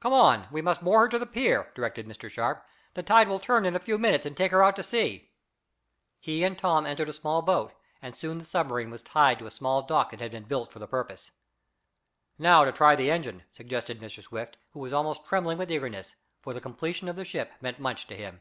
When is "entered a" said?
6.84-7.12